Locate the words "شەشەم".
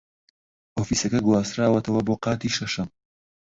2.57-2.89